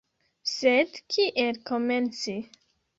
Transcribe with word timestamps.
Sed 0.53 0.97
kiel 1.17 1.63
komenci? 1.71 2.39